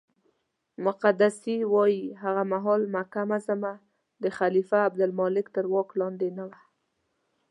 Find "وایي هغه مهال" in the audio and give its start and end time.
1.73-2.81